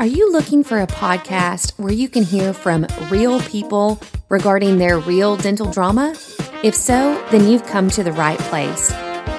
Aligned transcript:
Are 0.00 0.06
you 0.06 0.32
looking 0.32 0.64
for 0.64 0.80
a 0.80 0.86
podcast 0.86 1.72
where 1.78 1.92
you 1.92 2.08
can 2.08 2.22
hear 2.22 2.54
from 2.54 2.86
real 3.10 3.38
people 3.42 4.00
regarding 4.30 4.78
their 4.78 4.98
real 4.98 5.36
dental 5.36 5.70
drama? 5.70 6.16
If 6.64 6.74
so, 6.74 7.22
then 7.30 7.46
you've 7.46 7.66
come 7.66 7.90
to 7.90 8.02
the 8.02 8.12
right 8.12 8.38
place. 8.38 8.90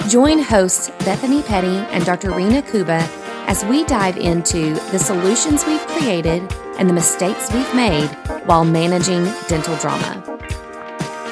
Join 0.07 0.37
hosts 0.37 0.89
Bethany 1.03 1.41
Petty 1.41 1.77
and 1.89 2.05
Dr. 2.05 2.29
Rena 2.29 2.61
Kuba 2.61 3.09
as 3.47 3.65
we 3.65 3.85
dive 3.85 4.17
into 4.17 4.75
the 4.91 4.99
solutions 4.99 5.65
we've 5.65 5.81
created 5.87 6.43
and 6.77 6.87
the 6.87 6.93
mistakes 6.93 7.51
we've 7.51 7.73
made 7.73 8.09
while 8.45 8.63
managing 8.63 9.23
dental 9.47 9.75
drama. 9.77 10.23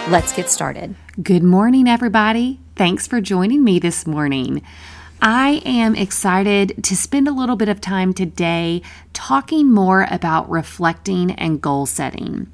Let's 0.09 0.33
get 0.33 0.49
started. 0.49 0.95
Good 1.21 1.43
morning, 1.43 1.87
everybody. 1.87 2.59
Thanks 2.75 3.05
for 3.05 3.21
joining 3.21 3.63
me 3.63 3.77
this 3.77 4.07
morning. 4.07 4.63
I 5.21 5.61
am 5.65 5.95
excited 5.95 6.81
to 6.83 6.95
spend 6.95 7.27
a 7.27 7.33
little 7.33 7.57
bit 7.57 7.67
of 7.67 7.81
time 7.81 8.13
today 8.13 8.81
talking 9.11 9.69
more 9.69 10.07
about 10.09 10.49
reflecting 10.49 11.31
and 11.31 11.61
goal 11.61 11.85
setting. 11.85 12.47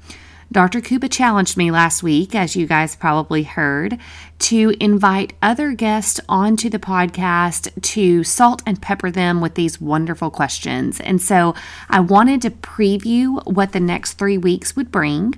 Dr. 0.50 0.80
Kuba 0.80 1.08
challenged 1.08 1.56
me 1.56 1.70
last 1.70 2.02
week, 2.02 2.34
as 2.34 2.56
you 2.56 2.66
guys 2.66 2.96
probably 2.96 3.44
heard, 3.44 3.98
to 4.40 4.74
invite 4.80 5.32
other 5.40 5.72
guests 5.74 6.20
onto 6.28 6.68
the 6.68 6.78
podcast 6.80 7.70
to 7.82 8.24
salt 8.24 8.62
and 8.66 8.82
pepper 8.82 9.12
them 9.12 9.40
with 9.40 9.54
these 9.54 9.80
wonderful 9.80 10.30
questions. 10.30 10.98
And 11.00 11.22
so 11.22 11.54
I 11.88 12.00
wanted 12.00 12.42
to 12.42 12.50
preview 12.50 13.44
what 13.46 13.72
the 13.72 13.80
next 13.80 14.14
three 14.14 14.38
weeks 14.38 14.74
would 14.74 14.90
bring, 14.90 15.34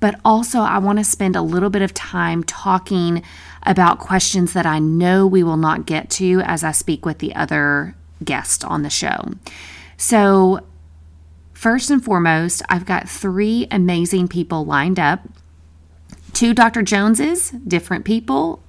but 0.00 0.18
also 0.24 0.60
I 0.60 0.78
want 0.78 0.98
to 0.98 1.04
spend 1.04 1.36
a 1.36 1.42
little 1.42 1.70
bit 1.70 1.82
of 1.82 1.94
time 1.94 2.42
talking 2.42 3.22
about 3.66 3.98
questions 3.98 4.52
that 4.52 4.66
I 4.66 4.78
know 4.78 5.26
we 5.26 5.42
will 5.42 5.56
not 5.56 5.86
get 5.86 6.08
to 6.10 6.40
as 6.44 6.64
I 6.64 6.72
speak 6.72 7.04
with 7.04 7.18
the 7.18 7.34
other 7.34 7.94
guests 8.24 8.64
on 8.64 8.82
the 8.82 8.90
show. 8.90 9.32
So, 9.96 10.60
first 11.52 11.90
and 11.90 12.02
foremost, 12.02 12.62
I've 12.68 12.86
got 12.86 13.08
three 13.08 13.66
amazing 13.70 14.28
people 14.28 14.64
lined 14.64 14.98
up. 14.98 15.20
Two 16.32 16.54
Dr. 16.54 16.82
Joneses, 16.82 17.50
different 17.50 18.04
people, 18.04 18.62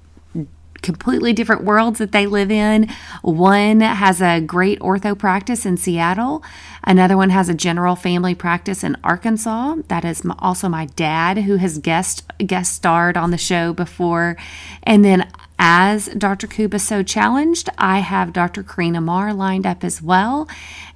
completely 0.82 1.34
different 1.34 1.64
worlds 1.64 2.00
that 2.00 2.12
they 2.12 2.28
live 2.28 2.52
in. 2.52 2.90
One 3.22 3.82
has 3.82 4.22
a 4.22 4.42
great 4.42 4.80
ortho 4.80 5.18
practice 5.18 5.66
in 5.66 5.78
Seattle. 5.78 6.44
Another 6.84 7.18
one 7.18 7.32
has 7.32 7.50
a 7.50 7.54
general 7.54 7.96
family 7.96 8.34
practice 8.34 8.84
in 8.84 8.96
Arkansas. 9.04 9.76
That 9.88 10.06
is 10.06 10.24
also 10.40 10.70
my 10.70 10.86
dad, 10.86 11.40
who 11.40 11.58
has 11.58 11.80
guest 11.80 12.24
guest 12.46 12.74
starred 12.74 13.18
on 13.18 13.32
the 13.32 13.38
show 13.38 13.74
before. 13.74 14.38
And 14.84 15.04
then 15.04 15.30
as 15.60 16.08
Dr. 16.10 16.46
Kuba 16.46 16.78
so 16.78 17.02
challenged, 17.02 17.70
I 17.78 18.00
have 18.00 18.32
Dr. 18.32 18.62
Karina 18.62 19.02
Marr 19.02 19.34
lined 19.34 19.66
up 19.66 19.84
as 19.84 20.02
well. 20.02 20.48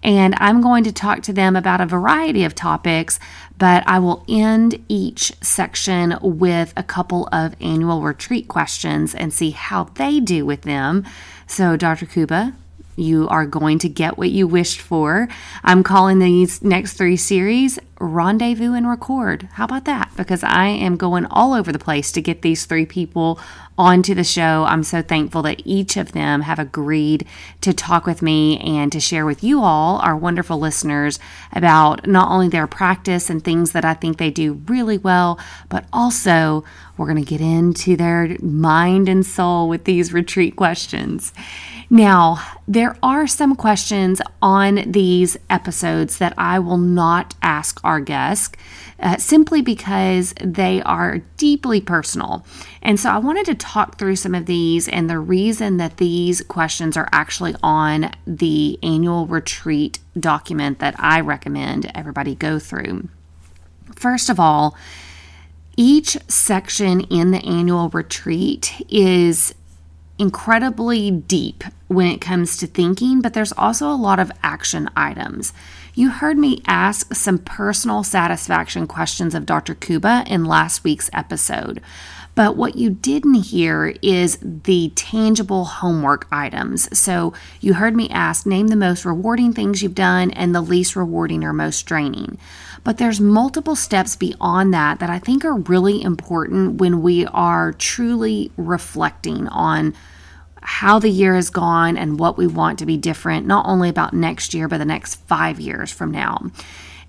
And 0.03 0.35
I'm 0.37 0.61
going 0.61 0.83
to 0.83 0.91
talk 0.91 1.23
to 1.23 1.33
them 1.33 1.55
about 1.55 1.81
a 1.81 1.85
variety 1.85 2.43
of 2.43 2.53
topics, 2.53 3.19
but 3.61 3.83
I 3.85 3.99
will 3.99 4.25
end 4.27 4.83
each 4.87 5.33
section 5.39 6.17
with 6.23 6.73
a 6.75 6.81
couple 6.81 7.29
of 7.31 7.55
annual 7.61 8.01
retreat 8.01 8.47
questions 8.47 9.13
and 9.13 9.31
see 9.31 9.51
how 9.51 9.83
they 9.83 10.19
do 10.19 10.47
with 10.47 10.63
them. 10.63 11.05
So, 11.45 11.77
Dr. 11.77 12.07
Kuba, 12.07 12.53
you 12.95 13.27
are 13.29 13.45
going 13.45 13.79
to 13.79 13.89
get 13.89 14.17
what 14.17 14.29
you 14.29 14.47
wished 14.47 14.81
for. 14.81 15.27
I'm 15.63 15.83
calling 15.83 16.19
these 16.19 16.61
next 16.61 16.93
three 16.93 17.17
series 17.17 17.79
Rendezvous 17.99 18.73
and 18.73 18.89
Record. 18.89 19.47
How 19.53 19.65
about 19.65 19.85
that? 19.85 20.11
Because 20.17 20.43
I 20.43 20.65
am 20.65 20.97
going 20.97 21.25
all 21.27 21.53
over 21.53 21.71
the 21.71 21.79
place 21.79 22.11
to 22.13 22.21
get 22.21 22.41
these 22.41 22.65
three 22.65 22.85
people 22.85 23.39
onto 23.77 24.15
the 24.15 24.23
show. 24.23 24.65
I'm 24.67 24.83
so 24.83 25.01
thankful 25.01 25.43
that 25.43 25.61
each 25.65 25.97
of 25.97 26.11
them 26.11 26.41
have 26.41 26.59
agreed 26.59 27.25
to 27.61 27.73
talk 27.73 28.05
with 28.05 28.21
me 28.21 28.59
and 28.59 28.91
to 28.91 28.99
share 28.99 29.25
with 29.25 29.43
you 29.43 29.61
all, 29.61 29.99
our 29.99 30.15
wonderful 30.15 30.57
listeners, 30.57 31.19
about 31.53 32.07
not 32.07 32.29
only 32.29 32.49
their 32.49 32.67
practice 32.67 33.29
and 33.29 33.43
things 33.43 33.71
that 33.71 33.85
I 33.85 33.93
think 33.93 34.17
they 34.17 34.31
do 34.31 34.53
really 34.67 34.97
well, 34.97 35.39
but 35.69 35.85
also 35.93 36.63
we're 36.97 37.07
going 37.07 37.23
to 37.23 37.29
get 37.29 37.41
into 37.41 37.95
their 37.95 38.35
mind 38.41 39.09
and 39.09 39.25
soul 39.25 39.69
with 39.69 39.85
these 39.85 40.13
retreat 40.13 40.55
questions. 40.55 41.33
Now, 41.93 42.41
there 42.69 42.95
are 43.03 43.27
some 43.27 43.53
questions 43.53 44.21
on 44.41 44.89
these 44.89 45.35
episodes 45.49 46.19
that 46.19 46.33
I 46.37 46.57
will 46.57 46.77
not 46.77 47.35
ask 47.41 47.81
our 47.83 47.99
guests 47.99 48.55
uh, 48.97 49.17
simply 49.17 49.61
because 49.61 50.33
they 50.41 50.81
are 50.83 51.17
deeply 51.35 51.81
personal. 51.81 52.45
And 52.81 52.97
so 52.97 53.09
I 53.09 53.17
wanted 53.17 53.45
to 53.47 53.55
talk 53.55 53.97
through 53.97 54.15
some 54.15 54.33
of 54.33 54.45
these 54.45 54.87
and 54.87 55.09
the 55.09 55.19
reason 55.19 55.75
that 55.77 55.97
these 55.97 56.41
questions 56.43 56.95
are 56.95 57.09
actually 57.11 57.55
on 57.61 58.11
the 58.25 58.79
annual 58.81 59.27
retreat 59.27 59.99
document 60.17 60.79
that 60.79 60.95
I 60.97 61.19
recommend 61.19 61.91
everybody 61.93 62.35
go 62.35 62.57
through. 62.57 63.09
First 63.97 64.29
of 64.29 64.39
all, 64.39 64.77
each 65.75 66.17
section 66.29 67.01
in 67.01 67.31
the 67.31 67.43
annual 67.45 67.89
retreat 67.89 68.81
is 68.87 69.55
incredibly 70.21 71.09
deep 71.09 71.63
when 71.87 72.05
it 72.05 72.21
comes 72.21 72.55
to 72.55 72.67
thinking, 72.67 73.21
but 73.21 73.33
there's 73.33 73.51
also 73.53 73.89
a 73.89 73.97
lot 73.97 74.19
of 74.19 74.31
action 74.43 74.87
items. 74.95 75.51
You 75.95 76.11
heard 76.11 76.37
me 76.37 76.61
ask 76.67 77.15
some 77.15 77.39
personal 77.39 78.03
satisfaction 78.03 78.85
questions 78.85 79.33
of 79.33 79.47
Dr. 79.47 79.73
Kuba 79.73 80.23
in 80.27 80.45
last 80.45 80.83
week's 80.83 81.09
episode. 81.11 81.81
But 82.35 82.55
what 82.55 82.75
you 82.75 82.91
didn't 82.91 83.45
hear 83.45 83.95
is 84.03 84.37
the 84.41 84.91
tangible 84.95 85.65
homework 85.65 86.27
items. 86.31 86.95
So 86.97 87.33
you 87.59 87.73
heard 87.73 87.95
me 87.95 88.07
ask 88.09 88.45
name 88.45 88.67
the 88.67 88.75
most 88.75 89.03
rewarding 89.03 89.53
things 89.53 89.81
you've 89.81 89.95
done 89.95 90.29
and 90.31 90.53
the 90.53 90.61
least 90.61 90.95
rewarding 90.95 91.43
or 91.43 91.51
most 91.51 91.85
draining. 91.87 92.37
But 92.83 92.99
there's 92.99 93.19
multiple 93.19 93.75
steps 93.75 94.15
beyond 94.15 94.73
that 94.73 94.99
that 94.99 95.09
I 95.09 95.19
think 95.19 95.43
are 95.43 95.55
really 95.55 96.01
important 96.01 96.79
when 96.79 97.01
we 97.01 97.25
are 97.25 97.73
truly 97.73 98.51
reflecting 98.55 99.47
on 99.49 99.93
how 100.71 100.99
the 100.99 101.09
year 101.09 101.35
has 101.35 101.49
gone 101.49 101.97
and 101.97 102.17
what 102.17 102.37
we 102.37 102.47
want 102.47 102.79
to 102.79 102.85
be 102.85 102.95
different, 102.95 103.45
not 103.45 103.65
only 103.67 103.89
about 103.89 104.13
next 104.13 104.53
year, 104.53 104.69
but 104.69 104.77
the 104.77 104.85
next 104.85 105.15
five 105.27 105.59
years 105.59 105.91
from 105.91 106.09
now. 106.09 106.49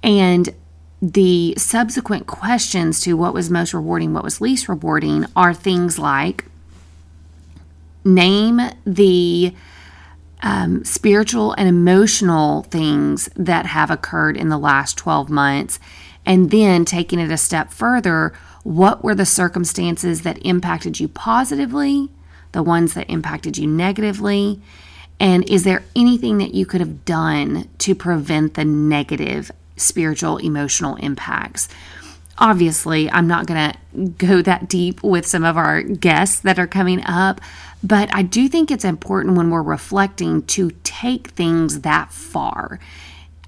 And 0.03 0.53
the 1.01 1.55
subsequent 1.57 2.27
questions 2.27 3.01
to 3.03 3.17
what 3.17 3.33
was 3.33 3.51
most 3.51 3.73
rewarding, 3.73 4.13
what 4.13 4.25
was 4.25 4.41
least 4.41 4.69
rewarding 4.69 5.27
are 5.37 5.55
things 5.55 5.97
like 5.97 6.45
name 8.05 8.61
the 8.85 9.55
um, 10.43 10.85
spiritual 10.85 11.53
and 11.53 11.69
emotional 11.69 12.65
things 12.65 13.31
that 13.37 13.67
have 13.67 13.93
occurred 13.93 14.37
in 14.37 14.49
the 14.49 14.59
last 14.59 14.99
12 14.99 15.31
months. 15.31 15.79
And 16.27 16.51
then 16.51 16.85
taking 16.85 17.21
it 17.21 17.31
a 17.31 17.37
step 17.37 17.73
further, 17.73 18.33
what 18.65 19.05
were 19.05 19.15
the 19.15 19.25
circumstances 19.25 20.23
that 20.23 20.45
impacted 20.45 20.99
you 20.99 21.07
positively, 21.07 22.11
the 22.53 22.63
ones 22.63 22.95
that 22.95 23.11
impacted 23.11 23.59
you 23.59 23.67
negatively? 23.67 24.61
And 25.19 25.49
is 25.49 25.65
there 25.65 25.83
anything 25.95 26.39
that 26.39 26.55
you 26.55 26.67
could 26.67 26.81
have 26.81 27.05
done 27.05 27.69
to 27.79 27.95
prevent 27.95 28.55
the 28.55 28.65
negative 28.65 29.51
spiritual, 29.77 30.39
emotional 30.39 30.97
impacts? 30.97 31.69
Obviously, 32.39 33.11
I'm 33.11 33.29
not 33.29 33.47
going 33.47 33.73
to 33.73 34.09
go 34.19 34.43
that 34.43 34.69
deep 34.69 35.03
with 35.03 35.27
some 35.27 35.45
of 35.45 35.57
our 35.57 35.83
guests 35.83 36.41
that 36.41 36.59
are 36.59 36.67
coming 36.67 37.05
up, 37.05 37.41
but 37.85 38.13
I 38.15 38.23
do 38.23 38.49
think 38.49 38.71
it's 38.71 38.85
important 38.85 39.37
when 39.37 39.51
we're 39.51 39.63
reflecting 39.63 40.43
to 40.47 40.73
take 40.83 41.29
things 41.29 41.81
that 41.81 42.11
far. 42.11 42.81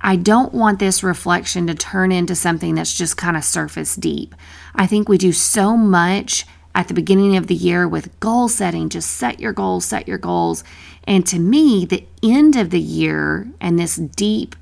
I 0.00 0.16
don't 0.16 0.52
want 0.52 0.80
this 0.80 1.02
reflection 1.02 1.66
to 1.66 1.74
turn 1.74 2.12
into 2.12 2.34
something 2.34 2.74
that's 2.74 2.94
just 2.94 3.16
kind 3.16 3.38
of 3.38 3.44
surface 3.44 3.96
deep. 3.96 4.34
I 4.74 4.86
think 4.86 5.08
we 5.08 5.16
do 5.16 5.32
so 5.32 5.78
much 5.78 6.46
at 6.74 6.88
the 6.88 6.94
beginning 6.94 7.36
of 7.36 7.46
the 7.46 7.54
year 7.54 7.86
with 7.86 8.18
goal 8.20 8.48
setting, 8.48 8.88
just 8.88 9.10
set 9.10 9.38
your 9.38 9.52
goals, 9.52 9.84
set 9.84 10.08
your 10.08 10.18
goals. 10.18 10.64
And 11.04 11.26
to 11.26 11.38
me, 11.38 11.84
the 11.84 12.06
end 12.22 12.56
of 12.56 12.70
the 12.70 12.80
year 12.80 13.48
and 13.60 13.78
this 13.78 13.96
deep, 13.96 14.56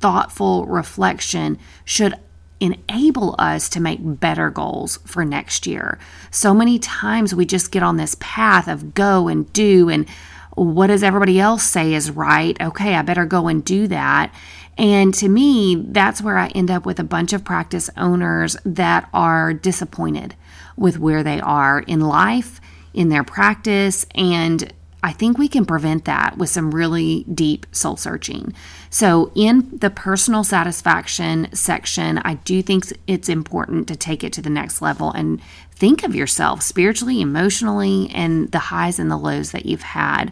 thoughtful 0.00 0.66
reflection 0.66 1.58
should 1.84 2.14
enable 2.58 3.34
us 3.38 3.68
to 3.68 3.80
make 3.80 3.98
better 4.02 4.50
goals 4.50 4.98
for 5.04 5.24
next 5.24 5.66
year. 5.66 5.98
So 6.30 6.54
many 6.54 6.78
times 6.78 7.34
we 7.34 7.44
just 7.44 7.72
get 7.72 7.82
on 7.82 7.96
this 7.96 8.16
path 8.20 8.68
of 8.68 8.94
go 8.94 9.28
and 9.28 9.52
do 9.52 9.88
and 9.88 10.08
what 10.54 10.88
does 10.88 11.02
everybody 11.02 11.40
else 11.40 11.62
say 11.62 11.94
is 11.94 12.10
right? 12.10 12.60
Okay, 12.60 12.94
I 12.94 13.02
better 13.02 13.24
go 13.24 13.48
and 13.48 13.64
do 13.64 13.86
that. 13.88 14.34
And 14.76 15.14
to 15.14 15.28
me, 15.28 15.76
that's 15.76 16.20
where 16.20 16.38
I 16.38 16.48
end 16.48 16.70
up 16.70 16.84
with 16.84 16.98
a 16.98 17.04
bunch 17.04 17.32
of 17.32 17.44
practice 17.44 17.88
owners 17.96 18.56
that 18.64 19.08
are 19.14 19.54
disappointed 19.54 20.34
with 20.76 20.98
where 20.98 21.22
they 21.22 21.40
are 21.40 21.80
in 21.80 22.00
life, 22.00 22.60
in 22.94 23.08
their 23.08 23.24
practice, 23.24 24.06
and 24.14 24.72
I 25.04 25.12
think 25.12 25.36
we 25.36 25.48
can 25.48 25.66
prevent 25.66 26.04
that 26.04 26.38
with 26.38 26.48
some 26.48 26.72
really 26.72 27.24
deep 27.24 27.66
soul 27.72 27.96
searching. 27.96 28.54
So, 28.88 29.32
in 29.34 29.76
the 29.78 29.90
personal 29.90 30.44
satisfaction 30.44 31.48
section, 31.52 32.18
I 32.18 32.34
do 32.34 32.62
think 32.62 32.84
it's 33.08 33.28
important 33.28 33.88
to 33.88 33.96
take 33.96 34.22
it 34.22 34.32
to 34.34 34.42
the 34.42 34.50
next 34.50 34.80
level 34.80 35.10
and 35.10 35.40
think 35.72 36.04
of 36.04 36.14
yourself 36.14 36.62
spiritually, 36.62 37.20
emotionally, 37.20 38.10
and 38.14 38.52
the 38.52 38.60
highs 38.60 39.00
and 39.00 39.10
the 39.10 39.16
lows 39.16 39.50
that 39.50 39.66
you've 39.66 39.82
had. 39.82 40.30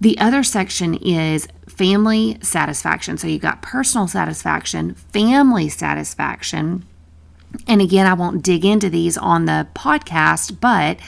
The 0.00 0.18
other 0.18 0.42
section 0.42 0.94
is 0.94 1.46
family 1.68 2.38
satisfaction. 2.40 3.18
So 3.18 3.26
you've 3.26 3.42
got 3.42 3.62
personal 3.62 4.08
satisfaction, 4.08 4.94
family 4.94 5.68
satisfaction. 5.68 6.86
And 7.66 7.80
again, 7.80 8.06
I 8.06 8.14
won't 8.14 8.42
dig 8.42 8.64
into 8.64 8.90
these 8.90 9.16
on 9.16 9.44
the 9.44 9.66
podcast, 9.74 10.60
but 10.60 10.98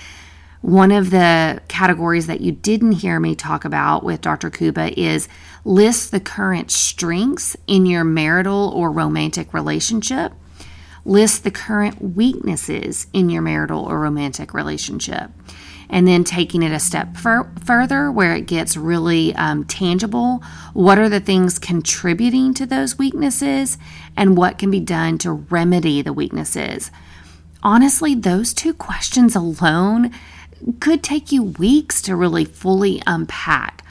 one 0.60 0.90
of 0.90 1.10
the 1.10 1.60
categories 1.68 2.26
that 2.26 2.40
you 2.40 2.52
didn't 2.52 2.92
hear 2.92 3.20
me 3.20 3.34
talk 3.34 3.64
about 3.64 4.02
with 4.02 4.20
Dr. 4.20 4.50
Kuba 4.50 4.98
is 4.98 5.28
list 5.64 6.10
the 6.10 6.20
current 6.20 6.70
strengths 6.70 7.56
in 7.66 7.86
your 7.86 8.04
marital 8.04 8.72
or 8.74 8.90
romantic 8.90 9.54
relationship. 9.54 10.32
List 11.04 11.44
the 11.44 11.52
current 11.52 12.02
weaknesses 12.02 13.06
in 13.12 13.30
your 13.30 13.42
marital 13.42 13.84
or 13.84 14.00
romantic 14.00 14.52
relationship 14.52 15.30
and 15.88 16.06
then 16.06 16.24
taking 16.24 16.62
it 16.62 16.72
a 16.72 16.78
step 16.78 17.16
fur- 17.16 17.50
further 17.64 18.10
where 18.10 18.34
it 18.34 18.46
gets 18.46 18.76
really 18.76 19.34
um, 19.34 19.64
tangible. 19.64 20.42
What 20.72 20.98
are 20.98 21.08
the 21.08 21.20
things 21.20 21.58
contributing 21.58 22.54
to 22.54 22.66
those 22.66 22.98
weaknesses, 22.98 23.78
and 24.16 24.36
what 24.36 24.58
can 24.58 24.70
be 24.70 24.80
done 24.80 25.18
to 25.18 25.32
remedy 25.32 26.02
the 26.02 26.12
weaknesses? 26.12 26.90
Honestly, 27.62 28.14
those 28.14 28.54
two 28.54 28.74
questions 28.74 29.34
alone 29.34 30.12
could 30.80 31.02
take 31.02 31.32
you 31.32 31.42
weeks 31.42 32.00
to 32.02 32.16
really 32.16 32.44
fully 32.44 33.02
unpack. 33.06 33.82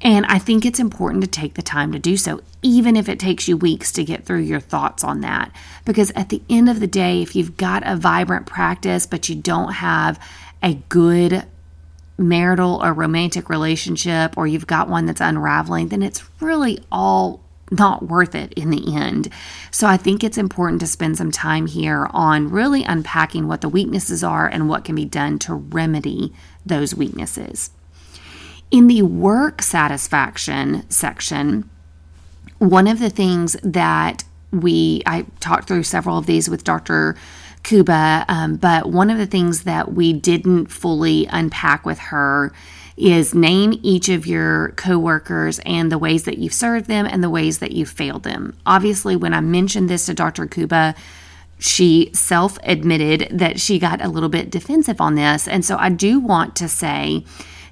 And 0.00 0.26
I 0.26 0.38
think 0.38 0.66
it's 0.66 0.78
important 0.78 1.24
to 1.24 1.30
take 1.30 1.54
the 1.54 1.62
time 1.62 1.92
to 1.92 1.98
do 1.98 2.18
so, 2.18 2.42
even 2.60 2.94
if 2.94 3.08
it 3.08 3.18
takes 3.18 3.48
you 3.48 3.56
weeks 3.56 3.90
to 3.92 4.04
get 4.04 4.26
through 4.26 4.40
your 4.40 4.60
thoughts 4.60 5.02
on 5.02 5.22
that. 5.22 5.50
Because 5.86 6.10
at 6.10 6.28
the 6.28 6.42
end 6.50 6.68
of 6.68 6.80
the 6.80 6.86
day, 6.86 7.22
if 7.22 7.34
you've 7.34 7.56
got 7.56 7.82
a 7.86 7.96
vibrant 7.96 8.44
practice, 8.44 9.06
but 9.06 9.30
you 9.30 9.34
don't 9.34 9.72
have 9.72 10.20
a 10.64 10.74
good 10.88 11.44
marital 12.16 12.80
or 12.82 12.92
romantic 12.92 13.48
relationship 13.48 14.36
or 14.36 14.46
you've 14.46 14.66
got 14.66 14.88
one 14.88 15.06
that's 15.06 15.20
unraveling, 15.20 15.88
then 15.88 16.02
it's 16.02 16.24
really 16.40 16.78
all 16.90 17.40
not 17.70 18.06
worth 18.06 18.34
it 18.34 18.52
in 18.54 18.70
the 18.70 18.94
end. 18.96 19.28
So 19.70 19.86
I 19.86 19.96
think 19.96 20.22
it's 20.22 20.38
important 20.38 20.80
to 20.80 20.86
spend 20.86 21.18
some 21.18 21.30
time 21.30 21.66
here 21.66 22.08
on 22.10 22.50
really 22.50 22.84
unpacking 22.84 23.48
what 23.48 23.60
the 23.60 23.68
weaknesses 23.68 24.22
are 24.22 24.46
and 24.46 24.68
what 24.68 24.84
can 24.84 24.94
be 24.94 25.04
done 25.04 25.38
to 25.40 25.54
remedy 25.54 26.32
those 26.64 26.94
weaknesses. 26.94 27.70
In 28.70 28.86
the 28.86 29.02
work 29.02 29.62
satisfaction 29.62 30.88
section, 30.90 31.68
one 32.58 32.86
of 32.86 32.98
the 32.98 33.10
things 33.10 33.56
that 33.62 34.24
we 34.50 35.02
I 35.04 35.26
talked 35.40 35.66
through 35.68 35.82
several 35.82 36.16
of 36.16 36.26
these 36.26 36.48
with 36.48 36.64
Dr. 36.64 37.16
Kuba. 37.64 38.24
Um, 38.28 38.56
but 38.56 38.90
one 38.90 39.10
of 39.10 39.18
the 39.18 39.26
things 39.26 39.64
that 39.64 39.92
we 39.92 40.12
didn't 40.12 40.66
fully 40.66 41.26
unpack 41.26 41.84
with 41.84 41.98
her 41.98 42.52
is 42.96 43.34
name 43.34 43.80
each 43.82 44.08
of 44.08 44.26
your 44.26 44.70
coworkers 44.72 45.58
and 45.60 45.90
the 45.90 45.98
ways 45.98 46.24
that 46.24 46.38
you've 46.38 46.52
served 46.52 46.86
them 46.86 47.06
and 47.06 47.24
the 47.24 47.30
ways 47.30 47.58
that 47.58 47.72
you've 47.72 47.90
failed 47.90 48.22
them. 48.22 48.56
Obviously, 48.64 49.16
when 49.16 49.34
I 49.34 49.40
mentioned 49.40 49.90
this 49.90 50.06
to 50.06 50.14
Dr. 50.14 50.46
Kuba, 50.46 50.94
she 51.58 52.10
self 52.12 52.58
admitted 52.62 53.28
that 53.30 53.58
she 53.58 53.78
got 53.78 54.04
a 54.04 54.08
little 54.08 54.28
bit 54.28 54.50
defensive 54.50 55.00
on 55.00 55.14
this. 55.14 55.48
And 55.48 55.64
so 55.64 55.76
I 55.78 55.88
do 55.88 56.20
want 56.20 56.54
to 56.56 56.68
say 56.68 57.24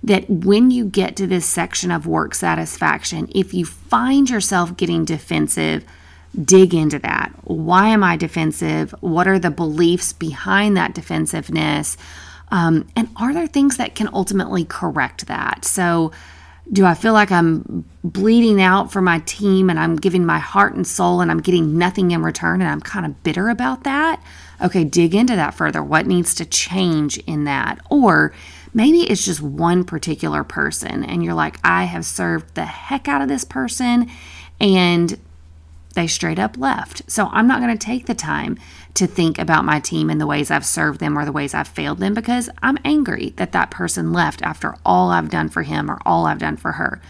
that 0.02 0.28
when 0.28 0.70
you 0.70 0.84
get 0.84 1.14
to 1.16 1.26
this 1.26 1.46
section 1.46 1.90
of 1.90 2.06
work 2.06 2.34
satisfaction, 2.34 3.30
if 3.34 3.54
you 3.54 3.64
find 3.64 4.28
yourself 4.28 4.76
getting 4.76 5.04
defensive, 5.04 5.84
dig 6.40 6.74
into 6.74 6.98
that. 7.00 7.32
Why 7.44 7.88
am 7.88 8.02
I 8.02 8.16
defensive? 8.16 8.94
What 9.00 9.28
are 9.28 9.38
the 9.38 9.50
beliefs 9.50 10.12
behind 10.12 10.76
that 10.76 10.94
defensiveness? 10.94 11.96
Um, 12.50 12.86
and 12.96 13.08
are 13.16 13.32
there 13.32 13.46
things 13.46 13.76
that 13.78 13.94
can 13.94 14.08
ultimately 14.12 14.64
correct 14.64 15.26
that? 15.26 15.64
So, 15.64 16.12
do 16.70 16.86
I 16.86 16.94
feel 16.94 17.12
like 17.12 17.32
I'm 17.32 17.84
bleeding 18.04 18.62
out 18.62 18.92
for 18.92 19.02
my 19.02 19.18
team 19.20 19.68
and 19.68 19.80
I'm 19.80 19.96
giving 19.96 20.24
my 20.24 20.38
heart 20.38 20.74
and 20.74 20.86
soul 20.86 21.20
and 21.20 21.30
I'm 21.30 21.40
getting 21.40 21.76
nothing 21.76 22.12
in 22.12 22.22
return 22.22 22.60
and 22.60 22.70
I'm 22.70 22.80
kind 22.80 23.04
of 23.04 23.20
bitter 23.24 23.48
about 23.48 23.82
that? 23.82 24.22
Okay, 24.62 24.84
dig 24.84 25.14
into 25.14 25.34
that 25.34 25.54
further. 25.54 25.82
What 25.82 26.06
needs 26.06 26.36
to 26.36 26.44
change 26.44 27.18
in 27.18 27.44
that? 27.44 27.80
Or 27.90 28.32
maybe 28.72 29.00
it's 29.00 29.24
just 29.24 29.42
one 29.42 29.82
particular 29.82 30.44
person 30.44 31.04
and 31.04 31.24
you're 31.24 31.34
like, 31.34 31.58
I 31.64 31.84
have 31.84 32.04
served 32.04 32.54
the 32.54 32.64
heck 32.64 33.08
out 33.08 33.22
of 33.22 33.28
this 33.28 33.44
person 33.44 34.08
and 34.60 35.18
they 35.94 36.06
straight 36.06 36.38
up 36.38 36.56
left. 36.56 37.02
So 37.10 37.28
I'm 37.32 37.46
not 37.46 37.60
going 37.60 37.76
to 37.76 37.86
take 37.86 38.06
the 38.06 38.14
time 38.14 38.58
to 38.94 39.06
think 39.06 39.38
about 39.38 39.64
my 39.64 39.80
team 39.80 40.10
and 40.10 40.20
the 40.20 40.26
ways 40.26 40.50
I've 40.50 40.66
served 40.66 41.00
them 41.00 41.18
or 41.18 41.24
the 41.24 41.32
ways 41.32 41.54
I've 41.54 41.68
failed 41.68 41.98
them 41.98 42.14
because 42.14 42.48
I'm 42.62 42.78
angry 42.84 43.30
that 43.36 43.52
that 43.52 43.70
person 43.70 44.12
left 44.12 44.42
after 44.42 44.74
all 44.84 45.10
I've 45.10 45.30
done 45.30 45.48
for 45.48 45.62
him 45.62 45.90
or 45.90 45.98
all 46.04 46.26
I've 46.26 46.38
done 46.38 46.56
for 46.56 46.72
her. 46.72 47.00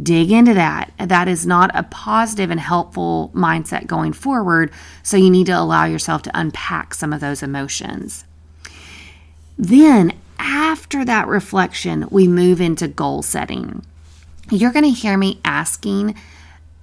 Dig 0.00 0.30
into 0.30 0.54
that. 0.54 0.92
That 0.98 1.28
is 1.28 1.46
not 1.46 1.70
a 1.74 1.82
positive 1.82 2.50
and 2.50 2.60
helpful 2.60 3.30
mindset 3.34 3.86
going 3.86 4.12
forward. 4.12 4.70
So 5.02 5.16
you 5.16 5.30
need 5.30 5.46
to 5.46 5.58
allow 5.58 5.86
yourself 5.86 6.22
to 6.22 6.38
unpack 6.38 6.94
some 6.94 7.12
of 7.12 7.20
those 7.20 7.42
emotions. 7.42 8.24
Then, 9.56 10.12
after 10.38 11.04
that 11.04 11.26
reflection, 11.26 12.06
we 12.10 12.28
move 12.28 12.60
into 12.60 12.86
goal 12.86 13.22
setting. 13.22 13.84
You're 14.50 14.72
going 14.72 14.84
to 14.84 14.90
hear 14.90 15.16
me 15.16 15.40
asking 15.44 16.14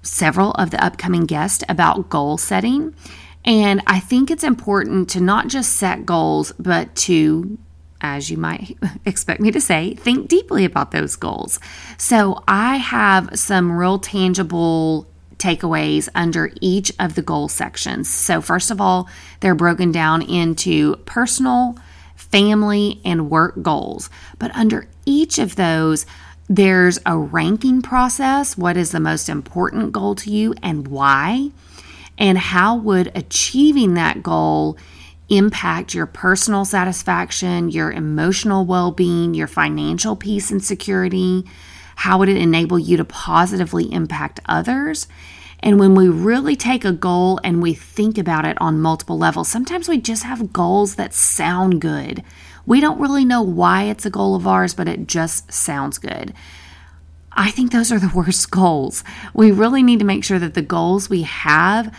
several 0.06 0.52
of 0.52 0.72
the 0.72 0.84
upcoming 0.84 1.25
guests 1.25 1.63
about 1.68 2.10
goal 2.10 2.38
setting. 2.38 2.96
And 3.44 3.81
I 3.86 4.00
think 4.00 4.31
it's 4.31 4.44
important 4.44 5.10
to 5.12 5.19
not 5.19 5.48
just 5.48 5.74
set 5.74 6.06
goals, 6.06 6.52
but 6.57 6.96
to, 6.96 7.57
as 8.02 8.30
you 8.30 8.38
might 8.38 8.78
expect 9.06 9.42
me 9.42 9.52
to 9.52 9.62
say, 9.62 9.96
think 9.96 10.28
deeply 10.28 10.66
about 10.66 10.92
those 10.92 11.16
goals. 11.16 11.60
So 11.98 12.44
I 12.48 12.78
have 12.78 13.30
some 13.38 13.72
real 13.72 14.00
tangible 14.00 15.07
takeaways 15.38 16.10
under 16.16 16.52
each 16.62 16.92
of 17.00 17.16
the 17.16 17.22
goal 17.22 17.48
sections. 17.48 18.10
So, 18.10 18.42
first 18.42 18.72
of 18.72 18.80
all, 18.80 19.10
they're 19.42 19.56
broken 19.56 19.92
down 19.92 20.22
into 20.22 20.96
personal, 21.06 21.78
family, 22.16 23.02
and 23.04 23.30
work 23.30 23.62
goals. 23.62 24.10
But 24.40 24.56
under 24.56 24.88
each 25.06 25.38
of 25.38 25.56
those, 25.56 26.06
there's 26.47 27.00
a 27.06 27.18
ranking 27.18 27.81
process. 27.81 28.57
What 28.57 28.77
is 28.77 28.92
the 28.92 29.00
most 29.00 29.30
important 29.30 29.92
goal 29.92 30.15
to 30.15 30.30
you 30.30 30.53
and 30.62 30.88
why? 30.88 31.50
And 32.18 32.38
how 32.38 32.75
would 32.75 33.12
achieving 33.15 33.95
that 33.95 34.24
goal 34.24 34.77
impact 35.27 35.95
your 35.95 36.06
personal 36.06 36.63
satisfaction, 36.63 37.69
your 37.69 37.92
emotional 37.92 38.65
well 38.65 38.92
being, 38.92 39.33
your 39.33 39.47
financial 39.47 40.15
peace 40.15 40.51
and 40.51 40.63
security? 40.63 41.44
How 41.95 42.19
would 42.19 42.30
it 42.30 42.38
enable 42.38 42.77
you 42.77 42.97
to 42.97 43.06
positively 43.06 43.92
impact 43.92 44.39
others? 44.45 45.07
And 45.62 45.80
when 45.80 45.95
we 45.95 46.09
really 46.09 46.56
take 46.56 46.85
a 46.85 46.92
goal 46.92 47.40
and 47.44 47.61
we 47.61 47.73
think 47.73 48.18
about 48.18 48.45
it 48.45 48.59
on 48.61 48.80
multiple 48.80 49.18
levels, 49.18 49.47
sometimes 49.47 49.90
we 49.90 49.99
just 49.99 50.23
have 50.23 50.54
goals 50.54 50.95
that 50.95 51.14
sound 51.14 51.81
good. 51.81 52.23
We 52.66 52.81
don't 52.81 53.00
really 53.00 53.26
know 53.26 53.42
why 53.42 53.84
it's 53.84 54.06
a 54.06 54.10
goal 54.10 54.36
of 54.36 54.48
ours, 54.48 54.74
but 54.74 54.88
it 54.88 55.07
just 55.07 55.52
sounds 55.52 55.98
good. 55.98 56.34
I 57.31 57.52
think 57.52 57.72
those 57.72 57.92
are 57.92 58.00
the 58.00 58.12
worst 58.16 58.50
goals. 58.52 59.04
We 59.34 59.52
really 59.52 59.84
need 59.84 60.00
to 60.00 60.06
make 60.06 60.24
sure 60.24 60.40
that 60.40 60.54
the 60.54 60.62
goals 60.62 61.10
we 61.10 61.24
have 61.24 61.95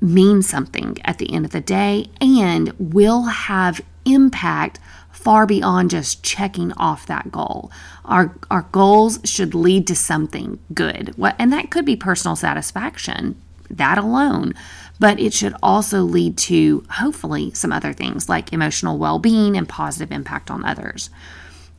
mean 0.00 0.42
something 0.42 0.96
at 1.04 1.18
the 1.18 1.32
end 1.32 1.44
of 1.44 1.50
the 1.50 1.60
day 1.60 2.06
and 2.20 2.72
will 2.78 3.24
have 3.24 3.80
impact 4.04 4.78
far 5.10 5.46
beyond 5.46 5.90
just 5.90 6.22
checking 6.22 6.72
off 6.74 7.06
that 7.06 7.32
goal. 7.32 7.70
Our 8.04 8.36
our 8.50 8.62
goals 8.72 9.18
should 9.24 9.54
lead 9.54 9.86
to 9.88 9.96
something 9.96 10.60
good. 10.72 11.12
What 11.16 11.34
and 11.38 11.52
that 11.52 11.70
could 11.70 11.84
be 11.84 11.96
personal 11.96 12.36
satisfaction, 12.36 13.40
that 13.68 13.98
alone 13.98 14.54
but 14.98 15.20
it 15.20 15.32
should 15.32 15.54
also 15.62 16.02
lead 16.02 16.36
to 16.36 16.84
hopefully 16.90 17.52
some 17.52 17.72
other 17.72 17.92
things 17.92 18.28
like 18.28 18.52
emotional 18.52 18.98
well 18.98 19.18
being 19.18 19.56
and 19.56 19.68
positive 19.68 20.10
impact 20.12 20.50
on 20.50 20.64
others. 20.64 21.10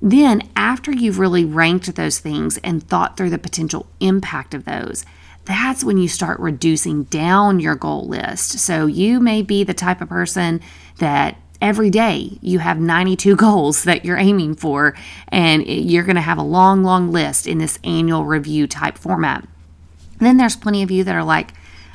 Then, 0.01 0.49
after 0.55 0.91
you've 0.91 1.19
really 1.19 1.43
ranked 1.43 1.93
those 1.95 2.19
things 2.19 2.57
and 2.59 2.81
thought 2.81 3.17
through 3.17 3.31
the 3.31 3.37
potential 3.37 3.87
impact 3.99 4.53
of 4.53 4.63
those, 4.63 5.05
that's 5.43 5.83
when 5.83 5.97
you 5.97 6.07
start 6.07 6.39
reducing 6.39 7.03
down 7.05 7.59
your 7.59 7.75
goal 7.75 8.07
list. 8.07 8.59
So, 8.59 8.85
you 8.85 9.19
may 9.19 9.41
be 9.41 9.65
the 9.65 9.73
type 9.73 9.99
of 9.99 10.07
person 10.07 10.61
that 10.99 11.37
every 11.61 11.89
day 11.89 12.37
you 12.41 12.59
have 12.59 12.79
92 12.79 13.35
goals 13.35 13.83
that 13.83 14.05
you're 14.05 14.17
aiming 14.17 14.55
for, 14.55 14.95
and 15.27 15.65
you're 15.67 16.05
going 16.05 16.15
to 16.15 16.21
have 16.21 16.37
a 16.37 16.43
long, 16.43 16.83
long 16.83 17.11
list 17.11 17.45
in 17.45 17.57
this 17.57 17.77
annual 17.83 18.23
review 18.23 18.67
type 18.67 18.97
format. 18.97 19.45
Then 20.19 20.37
there's 20.37 20.55
plenty 20.55 20.81
of 20.81 20.91
you 20.91 21.03
that 21.03 21.15
are 21.15 21.23
like, 21.23 21.51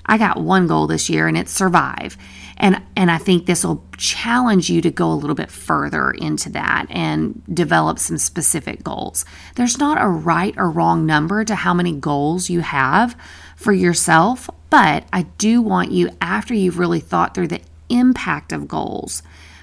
I 0.06 0.18
got 0.18 0.40
one 0.40 0.66
goal 0.66 0.86
this 0.86 1.08
year 1.08 1.26
and 1.26 1.36
it's 1.36 1.52
survive. 1.52 2.16
And 2.56 2.80
and 2.96 3.10
I 3.10 3.18
think 3.18 3.46
this 3.46 3.64
will 3.64 3.84
challenge 3.96 4.70
you 4.70 4.80
to 4.82 4.90
go 4.90 5.10
a 5.10 5.14
little 5.14 5.34
bit 5.34 5.50
further 5.50 6.12
into 6.12 6.50
that 6.50 6.86
and 6.88 7.42
develop 7.52 7.98
some 7.98 8.18
specific 8.18 8.84
goals. 8.84 9.24
There's 9.56 9.78
not 9.78 10.00
a 10.00 10.06
right 10.06 10.54
or 10.56 10.70
wrong 10.70 11.04
number 11.04 11.44
to 11.44 11.54
how 11.54 11.74
many 11.74 11.92
goals 11.92 12.48
you 12.50 12.60
have 12.60 13.16
for 13.56 13.72
yourself, 13.72 14.48
but 14.70 15.04
I 15.12 15.22
do 15.38 15.60
want 15.62 15.90
you 15.90 16.10
after 16.20 16.54
you've 16.54 16.78
really 16.78 17.00
thought 17.00 17.34
through 17.34 17.48
the 17.48 17.62
impact 17.88 18.52
of 18.52 18.68
goals 18.68 19.22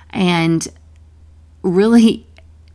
and 0.10 0.68
really 1.64 2.28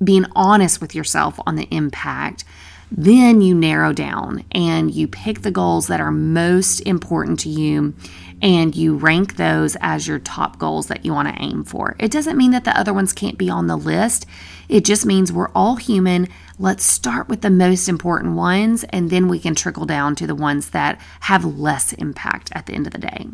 being 0.03 0.27
honest 0.35 0.81
with 0.81 0.95
yourself 0.95 1.39
on 1.47 1.57
the 1.57 1.69
impact 1.71 2.45
Then 2.91 3.41
you 3.41 3.55
narrow 3.55 3.93
down 3.93 4.45
and 4.53 4.95
you 4.95 5.09
pick 5.09 5.43
the 5.43 5.51
goals 5.51 5.89
that 5.89 6.01
are 6.01 6.13
most 6.13 6.81
important 6.81 7.41
to 7.41 7.49
you 7.49 7.95
and 8.41 8.77
you 8.77 8.97
rank 8.97 9.37
those 9.37 9.77
as 9.81 10.07
your 10.07 10.19
top 10.19 10.59
goals 10.59 10.87
that 10.87 11.05
you 11.05 11.13
want 11.13 11.29
to 11.29 11.43
aim 11.43 11.65
for. 11.65 11.97
It 11.99 12.11
doesn't 12.11 12.37
mean 12.37 12.53
that 12.53 12.65
the 12.65 12.79
other 12.79 12.93
ones 12.93 13.13
can't 13.13 13.39
be 13.39 13.51
on 13.51 13.67
the 13.67 13.77
list. 13.77 14.27
It 14.69 14.85
just 14.85 15.07
means 15.07 15.33
we're 15.33 15.51
all 15.51 15.77
human. 15.77 16.29
Let's 16.59 16.85
start 16.85 17.29
with 17.29 17.41
the 17.41 17.51
most 17.51 17.89
important 17.89 18.35
ones 18.35 18.85
and 18.91 19.11
then 19.11 19.29
we 19.29 19.41
can 19.41 19.55
trickle 19.55 19.87
down 19.87 20.15
to 20.17 20.27
the 20.27 20.35
ones 20.35 20.71
that 20.71 21.01
have 21.21 21.45
less 21.45 21.93
impact 21.95 22.51
at 22.53 22.67
the 22.67 22.75
end 22.75 22.87
of 22.87 22.93
the 22.93 22.99
day. 22.99 23.27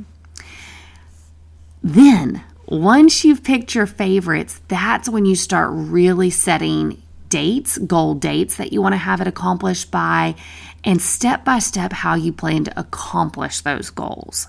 Then, 1.82 2.44
once 2.66 3.24
you've 3.24 3.42
picked 3.42 3.74
your 3.74 3.86
favorites, 3.86 4.60
that's 4.68 5.08
when 5.08 5.26
you 5.26 5.34
start 5.34 5.70
really 5.72 6.30
setting 6.30 7.01
dates, 7.32 7.78
goal 7.78 8.14
dates 8.14 8.56
that 8.56 8.74
you 8.74 8.82
want 8.82 8.92
to 8.92 8.98
have 8.98 9.22
it 9.22 9.26
accomplished 9.26 9.90
by, 9.90 10.34
and 10.84 11.00
step 11.00 11.46
by 11.46 11.58
step 11.58 11.90
how 11.90 12.14
you 12.14 12.30
plan 12.30 12.64
to 12.64 12.78
accomplish 12.78 13.62
those 13.62 13.88
goals. 13.88 14.48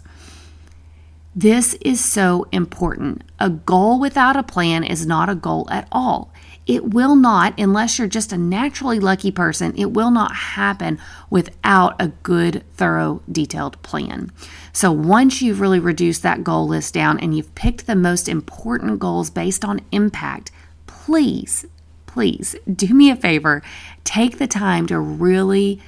This 1.34 1.76
is 1.76 2.04
so 2.04 2.46
important. 2.52 3.24
A 3.40 3.50
goal 3.50 4.02
without 4.02 4.36
a 4.36 4.44
plan 4.44 4.84
is 4.84 5.06
not 5.06 5.30
a 5.30 5.36
goal 5.36 5.66
at 5.72 5.88
all. 5.94 6.34
It 6.68 6.94
will 6.94 7.16
not, 7.16 7.58
unless 7.58 7.98
you're 7.98 8.08
just 8.10 8.34
a 8.34 8.38
naturally 8.38 9.00
lucky 9.00 9.32
person, 9.32 9.74
it 9.78 9.92
will 9.92 10.12
not 10.12 10.36
happen 10.36 11.00
without 11.30 11.96
a 12.02 12.10
good, 12.10 12.64
thorough, 12.74 13.22
detailed 13.32 13.82
plan. 13.82 14.30
So 14.74 14.92
once 14.92 15.42
you've 15.42 15.62
really 15.62 15.80
reduced 15.80 16.22
that 16.24 16.44
goal 16.44 16.68
list 16.68 16.94
down 16.94 17.20
and 17.20 17.36
you've 17.36 17.56
picked 17.56 17.88
the 17.88 17.96
most 17.96 18.28
important 18.28 19.00
goals 19.00 19.30
based 19.30 19.64
on 19.64 19.80
impact, 19.92 20.52
please, 20.88 21.66
please 22.14 22.56
do 22.72 22.94
me 22.94 23.10
a 23.10 23.16
favor. 23.16 23.64
Take 24.04 24.38
the 24.38 24.46
time 24.46 24.86
to 24.88 25.00
really 25.00 25.82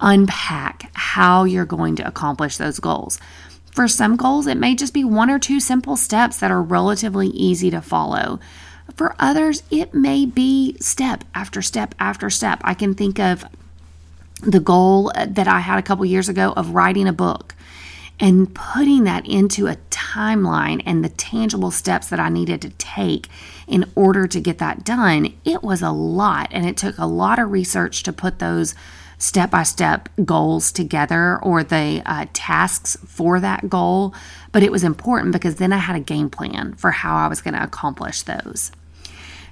unpack 0.00 0.88
how 0.94 1.42
you're 1.42 1.64
going 1.64 1.96
to 1.96 2.06
accomplish 2.06 2.56
those 2.56 2.78
goals. 2.78 3.18
For 3.72 3.88
some 3.88 4.14
goals, 4.14 4.46
it 4.46 4.56
may 4.56 4.76
just 4.76 4.94
be 4.94 5.02
one 5.02 5.30
or 5.30 5.40
two 5.40 5.58
simple 5.58 5.96
steps 5.96 6.38
that 6.38 6.52
are 6.52 6.62
relatively 6.62 7.26
easy 7.26 7.70
to 7.70 7.82
follow. 7.82 8.38
For 8.96 9.16
others, 9.18 9.64
it 9.68 9.92
may 9.92 10.26
be 10.26 10.76
step 10.78 11.24
after 11.34 11.60
step 11.60 11.96
after 11.98 12.30
step. 12.30 12.60
I 12.62 12.74
can 12.74 12.94
think 12.94 13.18
of 13.18 13.44
the 14.42 14.60
goal 14.60 15.10
that 15.26 15.48
I 15.48 15.58
had 15.58 15.80
a 15.80 15.82
couple 15.82 16.04
years 16.04 16.28
ago 16.28 16.52
of 16.56 16.70
writing 16.70 17.08
a 17.08 17.12
book 17.12 17.56
and 18.20 18.54
putting 18.54 19.04
that 19.04 19.26
into 19.26 19.66
a 19.66 19.74
timeline 20.14 20.82
and 20.86 21.04
the 21.04 21.08
tangible 21.08 21.70
steps 21.70 22.08
that 22.08 22.20
I 22.20 22.28
needed 22.28 22.62
to 22.62 22.70
take 22.70 23.28
in 23.66 23.90
order 23.94 24.26
to 24.26 24.40
get 24.40 24.58
that 24.58 24.84
done. 24.84 25.34
It 25.44 25.62
was 25.62 25.82
a 25.82 25.90
lot 25.90 26.48
and 26.50 26.66
it 26.66 26.76
took 26.76 26.96
a 26.98 27.06
lot 27.06 27.38
of 27.38 27.50
research 27.50 28.02
to 28.04 28.12
put 28.12 28.38
those 28.38 28.74
step 29.18 29.50
by 29.50 29.62
step 29.62 30.08
goals 30.24 30.70
together 30.72 31.38
or 31.42 31.64
the 31.64 32.02
uh, 32.04 32.26
tasks 32.32 32.96
for 33.06 33.40
that 33.40 33.68
goal, 33.68 34.14
but 34.52 34.62
it 34.62 34.72
was 34.72 34.84
important 34.84 35.32
because 35.32 35.56
then 35.56 35.72
I 35.72 35.78
had 35.78 35.96
a 35.96 36.00
game 36.00 36.30
plan 36.30 36.74
for 36.74 36.90
how 36.90 37.16
I 37.16 37.28
was 37.28 37.40
going 37.40 37.54
to 37.54 37.62
accomplish 37.62 38.22
those. 38.22 38.70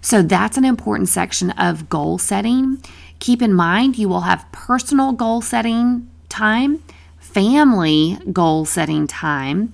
So 0.00 0.20
that's 0.20 0.56
an 0.56 0.64
important 0.64 1.08
section 1.08 1.50
of 1.52 1.88
goal 1.88 2.18
setting. 2.18 2.82
Keep 3.20 3.40
in 3.40 3.54
mind 3.54 3.98
you 3.98 4.08
will 4.08 4.22
have 4.22 4.50
personal 4.52 5.12
goal 5.12 5.40
setting 5.40 6.10
time, 6.28 6.82
family 7.18 8.18
goal 8.32 8.64
setting 8.64 9.06
time, 9.06 9.72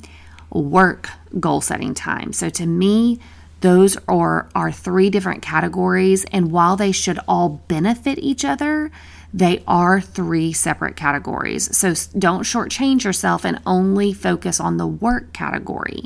work 0.50 1.10
goal 1.38 1.60
setting 1.60 1.94
time. 1.94 2.32
So 2.32 2.48
to 2.50 2.66
me, 2.66 3.18
those 3.60 3.96
are, 4.06 4.48
are 4.54 4.70
three 4.70 5.10
different 5.10 5.42
categories. 5.42 6.24
And 6.32 6.52
while 6.52 6.76
they 6.76 6.92
should 6.92 7.18
all 7.26 7.60
benefit 7.68 8.18
each 8.18 8.44
other, 8.44 8.90
they 9.34 9.62
are 9.66 10.00
three 10.00 10.52
separate 10.52 10.96
categories. 10.96 11.76
So 11.76 11.94
don't 12.18 12.42
shortchange 12.42 13.04
yourself 13.04 13.44
and 13.44 13.60
only 13.66 14.12
focus 14.12 14.60
on 14.60 14.76
the 14.76 14.86
work 14.86 15.32
category. 15.32 16.04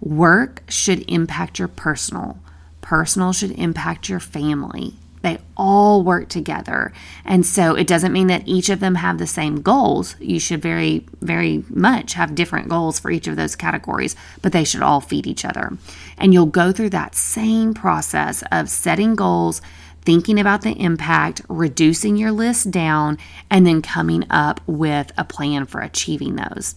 Work 0.00 0.62
should 0.68 1.08
impact 1.10 1.58
your 1.58 1.68
personal, 1.68 2.38
personal 2.82 3.32
should 3.32 3.52
impact 3.52 4.08
your 4.08 4.20
family. 4.20 4.94
They 5.26 5.38
all 5.56 6.04
work 6.04 6.28
together. 6.28 6.92
And 7.24 7.44
so 7.44 7.74
it 7.74 7.88
doesn't 7.88 8.12
mean 8.12 8.28
that 8.28 8.46
each 8.46 8.68
of 8.68 8.78
them 8.78 8.94
have 8.94 9.18
the 9.18 9.26
same 9.26 9.60
goals. 9.60 10.14
You 10.20 10.38
should 10.38 10.62
very, 10.62 11.04
very 11.20 11.64
much 11.68 12.12
have 12.12 12.36
different 12.36 12.68
goals 12.68 13.00
for 13.00 13.10
each 13.10 13.26
of 13.26 13.34
those 13.34 13.56
categories, 13.56 14.14
but 14.40 14.52
they 14.52 14.62
should 14.62 14.82
all 14.82 15.00
feed 15.00 15.26
each 15.26 15.44
other. 15.44 15.76
And 16.16 16.32
you'll 16.32 16.46
go 16.46 16.70
through 16.70 16.90
that 16.90 17.16
same 17.16 17.74
process 17.74 18.44
of 18.52 18.70
setting 18.70 19.16
goals, 19.16 19.60
thinking 20.02 20.38
about 20.38 20.62
the 20.62 20.80
impact, 20.80 21.42
reducing 21.48 22.16
your 22.16 22.30
list 22.30 22.70
down, 22.70 23.18
and 23.50 23.66
then 23.66 23.82
coming 23.82 24.24
up 24.30 24.60
with 24.68 25.10
a 25.18 25.24
plan 25.24 25.66
for 25.66 25.80
achieving 25.80 26.36
those. 26.36 26.76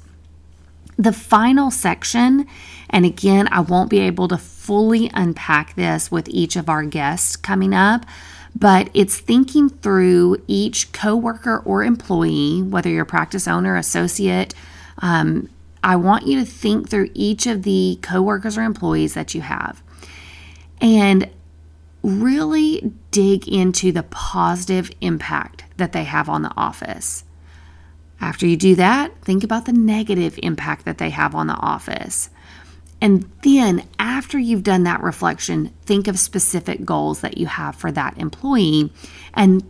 The 0.98 1.14
final 1.14 1.70
section, 1.70 2.48
and 2.90 3.06
again, 3.06 3.48
I 3.52 3.60
won't 3.60 3.92
be 3.92 4.00
able 4.00 4.28
to 4.28 4.38
fully 4.38 5.12
unpack 5.14 5.76
this 5.76 6.12
with 6.12 6.28
each 6.30 6.56
of 6.56 6.68
our 6.68 6.84
guests 6.84 7.36
coming 7.38 7.76
up, 7.76 8.06
but 8.56 8.90
it's 8.94 9.18
thinking 9.18 9.70
through 9.70 10.38
each 10.48 10.92
coworker 10.92 11.60
or 11.60 11.84
employee, 11.84 12.62
whether 12.62 12.90
you're 12.90 13.04
a 13.04 13.06
practice 13.06 13.48
owner, 13.48 13.76
associate. 13.76 14.54
Um, 15.00 15.50
I 15.84 15.96
want 15.96 16.28
you 16.28 16.40
to 16.40 16.46
think 16.46 16.90
through 16.90 17.10
each 17.14 17.48
of 17.48 17.64
the 17.64 18.00
coworkers 18.02 18.58
or 18.58 18.64
employees 18.64 19.14
that 19.14 19.34
you 19.34 19.42
have 19.42 19.82
and 20.82 21.30
really 22.04 22.94
dig 23.12 23.48
into 23.48 23.92
the 23.92 24.04
positive 24.04 24.92
impact 25.02 25.66
that 25.78 25.92
they 25.92 26.04
have 26.04 26.30
on 26.30 26.42
the 26.42 26.52
office. 26.56 27.24
After 28.22 28.46
you 28.46 28.58
do 28.58 28.76
that, 28.76 29.14
think 29.22 29.44
about 29.44 29.66
the 29.66 29.74
negative 29.74 30.38
impact 30.44 30.86
that 30.86 30.98
they 30.98 31.10
have 31.10 31.36
on 31.36 31.48
the 31.48 31.56
office. 31.56 32.30
And 33.02 33.30
then, 33.44 33.88
after 33.98 34.38
you've 34.38 34.64
done 34.64 34.84
that 34.84 35.02
reflection, 35.02 35.74
think 35.86 36.08
of 36.08 36.20
specific 36.20 36.84
goals 36.84 37.22
that 37.22 37.38
you 37.38 37.48
have 37.48 37.76
for 37.76 37.92
that 37.92 38.18
employee. 38.18 38.92
And 39.34 39.64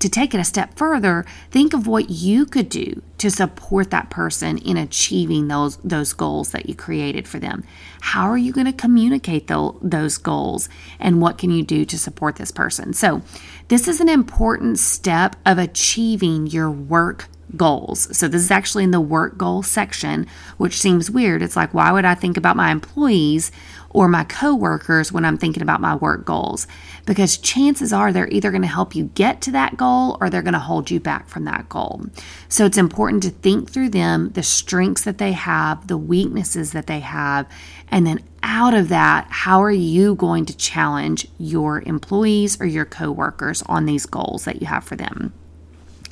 to 0.00 0.08
take 0.08 0.34
it 0.34 0.40
a 0.40 0.44
step 0.44 0.76
further, 0.76 1.26
think 1.50 1.74
of 1.74 1.86
what 1.86 2.08
you 2.08 2.46
could 2.46 2.70
do 2.70 3.02
to 3.18 3.30
support 3.30 3.90
that 3.90 4.08
person 4.08 4.56
in 4.58 4.78
achieving 4.78 5.48
those, 5.48 5.76
those 5.78 6.14
goals 6.14 6.52
that 6.52 6.68
you 6.68 6.74
created 6.74 7.28
for 7.28 7.38
them. 7.38 7.64
How 8.00 8.28
are 8.30 8.38
you 8.38 8.50
going 8.50 8.66
to 8.66 8.72
communicate 8.72 9.46
the, 9.46 9.72
those 9.82 10.16
goals? 10.16 10.70
And 10.98 11.20
what 11.20 11.36
can 11.36 11.50
you 11.50 11.62
do 11.62 11.84
to 11.84 11.98
support 11.98 12.36
this 12.36 12.50
person? 12.50 12.94
So, 12.94 13.22
this 13.68 13.86
is 13.86 14.00
an 14.00 14.08
important 14.08 14.78
step 14.78 15.36
of 15.46 15.58
achieving 15.58 16.46
your 16.46 16.70
work 16.70 17.28
goals. 17.56 18.16
So 18.16 18.28
this 18.28 18.42
is 18.42 18.50
actually 18.50 18.84
in 18.84 18.90
the 18.90 19.00
work 19.00 19.36
goal 19.38 19.62
section, 19.62 20.26
which 20.56 20.78
seems 20.78 21.10
weird. 21.10 21.42
It's 21.42 21.56
like, 21.56 21.74
why 21.74 21.92
would 21.92 22.04
I 22.04 22.14
think 22.14 22.36
about 22.36 22.56
my 22.56 22.70
employees 22.70 23.50
or 23.90 24.08
my 24.08 24.24
coworkers 24.24 25.10
when 25.10 25.24
I'm 25.24 25.36
thinking 25.36 25.62
about 25.62 25.80
my 25.80 25.96
work 25.96 26.24
goals? 26.24 26.66
Because 27.06 27.36
chances 27.36 27.92
are 27.92 28.12
they're 28.12 28.28
either 28.28 28.50
going 28.50 28.62
to 28.62 28.68
help 28.68 28.94
you 28.94 29.04
get 29.14 29.40
to 29.42 29.50
that 29.52 29.76
goal 29.76 30.16
or 30.20 30.30
they're 30.30 30.42
going 30.42 30.54
to 30.54 30.60
hold 30.60 30.90
you 30.90 31.00
back 31.00 31.28
from 31.28 31.44
that 31.44 31.68
goal. 31.68 32.06
So 32.48 32.64
it's 32.64 32.78
important 32.78 33.22
to 33.24 33.30
think 33.30 33.70
through 33.70 33.90
them, 33.90 34.30
the 34.30 34.42
strengths 34.42 35.02
that 35.02 35.18
they 35.18 35.32
have, 35.32 35.86
the 35.86 35.98
weaknesses 35.98 36.72
that 36.72 36.86
they 36.86 37.00
have, 37.00 37.46
and 37.88 38.06
then 38.06 38.20
out 38.42 38.74
of 38.74 38.88
that, 38.88 39.26
how 39.28 39.62
are 39.62 39.70
you 39.70 40.14
going 40.14 40.46
to 40.46 40.56
challenge 40.56 41.26
your 41.38 41.82
employees 41.82 42.60
or 42.60 42.66
your 42.66 42.84
coworkers 42.84 43.62
on 43.62 43.86
these 43.86 44.06
goals 44.06 44.44
that 44.44 44.60
you 44.60 44.66
have 44.66 44.84
for 44.84 44.96
them? 44.96 45.32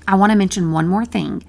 I 0.09 0.15
want 0.15 0.33
to 0.33 0.39
mention 0.39 0.73
one 0.73 0.89
more 0.89 1.05
thing. 1.05 1.45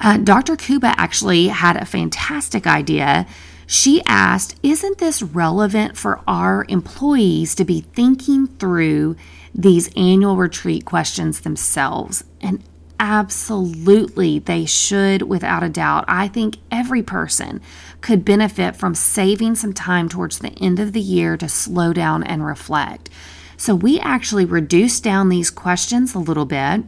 Uh, 0.00 0.16
Dr. 0.16 0.54
Kuba 0.54 0.94
actually 0.96 1.48
had 1.48 1.76
a 1.76 1.84
fantastic 1.84 2.68
idea. 2.68 3.26
She 3.66 4.00
asked, 4.06 4.54
Isn't 4.62 4.98
this 4.98 5.22
relevant 5.22 5.96
for 5.96 6.20
our 6.28 6.64
employees 6.68 7.56
to 7.56 7.64
be 7.64 7.80
thinking 7.80 8.46
through 8.46 9.16
these 9.52 9.90
annual 9.96 10.36
retreat 10.36 10.84
questions 10.84 11.40
themselves? 11.40 12.22
And 12.40 12.62
absolutely, 13.00 14.38
they 14.38 14.64
should, 14.64 15.22
without 15.22 15.64
a 15.64 15.68
doubt. 15.68 16.04
I 16.06 16.28
think 16.28 16.58
every 16.70 17.02
person 17.02 17.60
could 18.00 18.24
benefit 18.24 18.76
from 18.76 18.94
saving 18.94 19.56
some 19.56 19.72
time 19.72 20.08
towards 20.08 20.38
the 20.38 20.56
end 20.60 20.78
of 20.78 20.92
the 20.92 21.00
year 21.00 21.36
to 21.36 21.48
slow 21.48 21.92
down 21.92 22.22
and 22.22 22.46
reflect. 22.46 23.10
So, 23.56 23.74
we 23.74 23.98
actually 23.98 24.44
reduced 24.44 25.02
down 25.02 25.28
these 25.28 25.50
questions 25.50 26.14
a 26.14 26.20
little 26.20 26.46
bit 26.46 26.84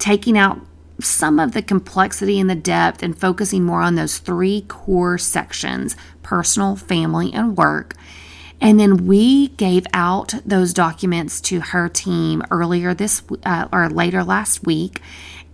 taking 0.00 0.36
out 0.36 0.60
some 0.98 1.38
of 1.38 1.52
the 1.52 1.62
complexity 1.62 2.40
and 2.40 2.50
the 2.50 2.54
depth 2.54 3.02
and 3.02 3.18
focusing 3.18 3.62
more 3.62 3.82
on 3.82 3.94
those 3.94 4.18
three 4.18 4.62
core 4.62 5.18
sections 5.18 5.96
personal, 6.22 6.76
family, 6.76 7.32
and 7.32 7.56
work. 7.56 7.94
And 8.60 8.78
then 8.78 9.06
we 9.06 9.48
gave 9.48 9.86
out 9.94 10.34
those 10.44 10.74
documents 10.74 11.40
to 11.42 11.60
her 11.60 11.88
team 11.88 12.42
earlier 12.50 12.92
this 12.92 13.22
uh, 13.44 13.68
or 13.72 13.88
later 13.88 14.22
last 14.22 14.66
week. 14.66 15.00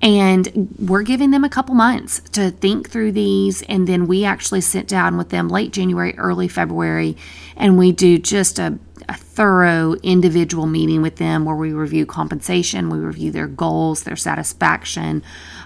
And 0.03 0.75
we're 0.79 1.05
giving 1.05 1.31
them 1.31 1.45
a 1.45 1.49
couple 1.49 1.75
months 1.75 2.21
to 2.31 2.51
think 2.51 2.91
through 2.91 3.13
these. 3.13 3.63
And 3.63 3.87
then 3.87 4.07
we 4.07 4.25
actually 4.25 4.61
sit 4.61 4.89
down 4.89 5.17
with 5.17 5.31
them 5.31 5.49
late 5.49 5.73
January, 5.73 6.15
early 6.19 6.49
February, 6.49 7.17
and 7.57 7.79
we 7.79 7.93
do 7.93 8.19
just 8.19 8.59
a 8.59 8.79
a 9.09 9.15
thorough 9.15 9.95
individual 10.03 10.67
meeting 10.67 11.03
with 11.03 11.17
them 11.17 11.45
where 11.45 11.57
we 11.57 11.73
review 11.73 12.07
compensation, 12.07 12.91
we 12.91 12.99
review 12.99 13.31
their 13.31 13.47
goals, 13.47 14.03
their 14.03 14.17
satisfaction. 14.17 15.23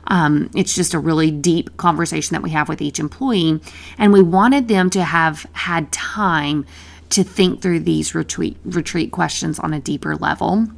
Um, 0.08 0.50
it's 0.54 0.74
just 0.74 0.94
a 0.94 0.98
really 0.98 1.30
deep 1.30 1.76
conversation 1.76 2.34
that 2.34 2.42
we 2.42 2.50
have 2.50 2.68
with 2.68 2.82
each 2.82 2.98
employee. 2.98 3.60
And 3.98 4.12
we 4.12 4.22
wanted 4.22 4.68
them 4.68 4.90
to 4.90 5.02
have 5.02 5.46
had 5.52 5.90
time 5.92 6.66
to 7.10 7.24
think 7.24 7.62
through 7.62 7.80
these 7.80 8.14
retreat, 8.14 8.56
retreat 8.64 9.10
questions 9.10 9.58
on 9.58 9.72
a 9.72 9.80
deeper 9.80 10.16
level. 10.16 10.68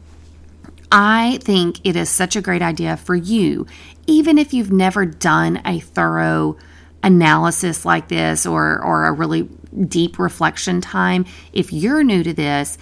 I 0.91 1.39
think 1.43 1.81
it 1.85 1.97
is 1.97 2.11
such 2.11 2.37
a 2.37 2.43
great 2.43 2.63
idea 2.63 2.97
for 2.97 3.15
you, 3.15 3.67
even 4.07 4.39
if 4.39 4.53
you've 4.53 4.73
never 4.73 5.07
done 5.07 5.63
a 5.65 5.81
thorough 5.81 6.57
analysis 7.03 7.85
like 7.85 8.09
this 8.09 8.47
or, 8.47 8.81
or 8.83 9.07
a 9.07 9.13
really 9.13 9.49
deep 9.89 10.19
reflection 10.19 10.81
time. 10.81 11.25
If 11.53 11.73
you're 11.73 12.03
new 12.03 12.23
to 12.23 12.33
this, 12.33 12.79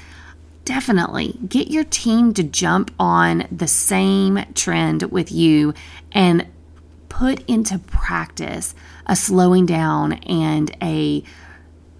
definitely 0.65 1.39
get 1.49 1.69
your 1.69 1.85
team 1.85 2.33
to 2.35 2.43
jump 2.43 2.93
on 2.99 3.47
the 3.51 3.67
same 3.67 4.45
trend 4.55 5.05
with 5.05 5.33
you 5.33 5.75
and 6.13 6.47
put 7.09 7.45
into 7.49 7.79
practice 7.79 8.75
a 9.07 9.17
slowing 9.17 9.67
down 9.67 10.15
and 10.15 10.75
a 10.83 11.23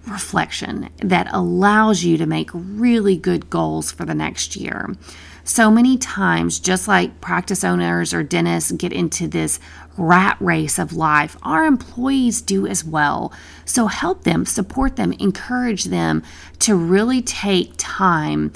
reflection 0.07 0.89
that 0.97 1.27
allows 1.31 2.03
you 2.03 2.17
to 2.17 2.25
make 2.25 2.49
really 2.53 3.17
good 3.17 3.49
goals 3.49 3.91
for 3.91 4.05
the 4.05 4.15
next 4.15 4.55
year. 4.55 4.95
So 5.43 5.71
many 5.71 5.97
times, 5.97 6.59
just 6.59 6.87
like 6.87 7.19
practice 7.19 7.63
owners 7.63 8.13
or 8.13 8.23
dentists 8.23 8.71
get 8.71 8.93
into 8.93 9.27
this 9.27 9.59
rat 9.97 10.37
race 10.39 10.77
of 10.77 10.93
life, 10.93 11.37
our 11.43 11.65
employees 11.65 12.41
do 12.41 12.67
as 12.67 12.83
well. 12.83 13.33
So 13.65 13.87
help 13.87 14.23
them, 14.23 14.45
support 14.45 14.95
them, 14.95 15.13
encourage 15.13 15.85
them 15.85 16.23
to 16.59 16.75
really 16.75 17.21
take 17.21 17.73
time 17.77 18.53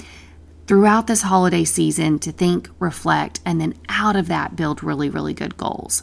throughout 0.66 1.06
this 1.06 1.22
holiday 1.22 1.64
season 1.64 2.18
to 2.20 2.32
think, 2.32 2.68
reflect, 2.78 3.40
and 3.44 3.60
then 3.60 3.74
out 3.88 4.16
of 4.16 4.28
that, 4.28 4.56
build 4.56 4.82
really, 4.82 5.08
really 5.08 5.34
good 5.34 5.56
goals. 5.56 6.02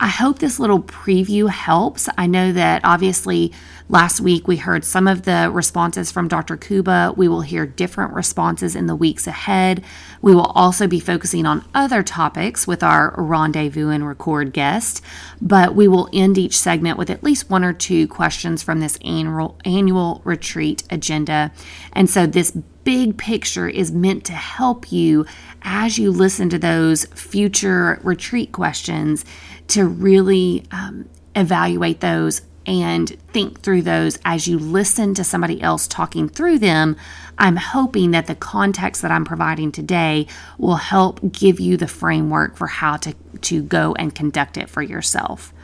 I 0.00 0.08
hope 0.08 0.38
this 0.38 0.60
little 0.60 0.80
preview 0.80 1.48
helps. 1.48 2.08
I 2.16 2.26
know 2.26 2.52
that 2.52 2.82
obviously 2.84 3.52
last 3.88 4.20
week 4.20 4.46
we 4.46 4.56
heard 4.56 4.84
some 4.84 5.08
of 5.08 5.22
the 5.22 5.50
responses 5.52 6.12
from 6.12 6.28
Dr. 6.28 6.56
Kuba. 6.56 7.14
We 7.16 7.26
will 7.26 7.40
hear 7.40 7.66
different 7.66 8.12
responses 8.12 8.76
in 8.76 8.86
the 8.86 8.94
weeks 8.94 9.26
ahead. 9.26 9.82
We 10.22 10.34
will 10.34 10.52
also 10.54 10.86
be 10.86 11.00
focusing 11.00 11.46
on 11.46 11.64
other 11.74 12.04
topics 12.04 12.64
with 12.64 12.84
our 12.84 13.12
rendezvous 13.16 13.88
and 13.88 14.06
record 14.06 14.52
guest, 14.52 15.02
but 15.40 15.74
we 15.74 15.88
will 15.88 16.08
end 16.12 16.38
each 16.38 16.56
segment 16.56 16.96
with 16.96 17.10
at 17.10 17.24
least 17.24 17.50
one 17.50 17.64
or 17.64 17.72
two 17.72 18.06
questions 18.06 18.62
from 18.62 18.78
this 18.78 18.98
annual 19.04 19.58
annual 19.64 20.20
retreat 20.24 20.84
agenda. 20.90 21.50
And 21.92 22.08
so 22.08 22.24
this 22.24 22.52
big 22.84 23.18
picture 23.18 23.68
is 23.68 23.92
meant 23.92 24.24
to 24.24 24.32
help 24.32 24.90
you 24.90 25.26
as 25.62 25.98
you 25.98 26.10
listen 26.10 26.48
to 26.50 26.58
those 26.58 27.04
future 27.06 28.00
retreat 28.02 28.52
questions 28.52 29.24
to 29.68 29.86
really 29.86 30.64
um, 30.70 31.08
evaluate 31.34 32.00
those 32.00 32.42
and 32.66 33.08
think 33.32 33.62
through 33.62 33.80
those 33.80 34.18
as 34.26 34.46
you 34.46 34.58
listen 34.58 35.14
to 35.14 35.24
somebody 35.24 35.60
else 35.62 35.88
talking 35.88 36.28
through 36.28 36.58
them. 36.58 36.96
I'm 37.38 37.56
hoping 37.56 38.10
that 38.10 38.26
the 38.26 38.34
context 38.34 39.00
that 39.02 39.10
I'm 39.10 39.24
providing 39.24 39.72
today 39.72 40.26
will 40.58 40.76
help 40.76 41.20
give 41.32 41.58
you 41.58 41.78
the 41.78 41.88
framework 41.88 42.56
for 42.56 42.66
how 42.66 42.98
to, 42.98 43.14
to 43.42 43.62
go 43.62 43.94
and 43.94 44.14
conduct 44.14 44.58
it 44.58 44.68
for 44.68 44.82
yourself. 44.82 45.54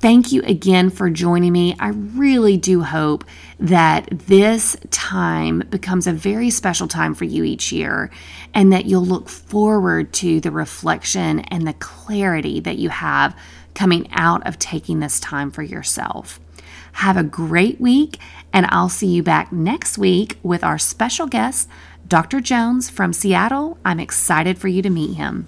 Thank 0.00 0.32
you 0.32 0.40
again 0.44 0.88
for 0.88 1.10
joining 1.10 1.52
me. 1.52 1.76
I 1.78 1.88
really 1.88 2.56
do 2.56 2.82
hope 2.82 3.22
that 3.58 4.08
this 4.10 4.74
time 4.90 5.62
becomes 5.68 6.06
a 6.06 6.12
very 6.12 6.48
special 6.48 6.88
time 6.88 7.14
for 7.14 7.26
you 7.26 7.44
each 7.44 7.70
year 7.70 8.10
and 8.54 8.72
that 8.72 8.86
you'll 8.86 9.04
look 9.04 9.28
forward 9.28 10.14
to 10.14 10.40
the 10.40 10.50
reflection 10.50 11.40
and 11.40 11.66
the 11.66 11.74
clarity 11.74 12.60
that 12.60 12.78
you 12.78 12.88
have 12.88 13.36
coming 13.74 14.08
out 14.12 14.46
of 14.46 14.58
taking 14.58 15.00
this 15.00 15.20
time 15.20 15.50
for 15.50 15.62
yourself. 15.62 16.40
Have 16.92 17.18
a 17.18 17.22
great 17.22 17.78
week, 17.78 18.18
and 18.54 18.66
I'll 18.70 18.88
see 18.88 19.06
you 19.06 19.22
back 19.22 19.52
next 19.52 19.98
week 19.98 20.38
with 20.42 20.64
our 20.64 20.78
special 20.78 21.26
guest, 21.26 21.68
Dr. 22.08 22.40
Jones 22.40 22.88
from 22.88 23.12
Seattle. 23.12 23.76
I'm 23.84 24.00
excited 24.00 24.58
for 24.58 24.68
you 24.68 24.80
to 24.80 24.90
meet 24.90 25.16
him. 25.16 25.46